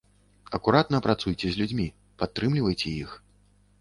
[0.57, 1.85] Акуратна працуйце з людзьмі,
[2.23, 3.11] падтрымлівайце іх.